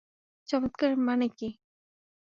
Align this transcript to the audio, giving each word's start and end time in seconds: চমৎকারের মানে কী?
চমৎকারের 0.49 0.97
মানে 0.99 1.27
কী? 1.37 1.49